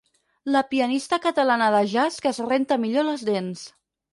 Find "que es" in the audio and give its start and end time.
2.25-2.43